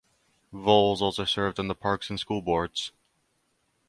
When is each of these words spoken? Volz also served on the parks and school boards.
Volz 0.51 0.99
also 0.99 1.25
served 1.25 1.59
on 1.59 1.67
the 1.67 1.75
parks 1.75 2.09
and 2.09 2.19
school 2.19 2.41
boards. 2.41 2.91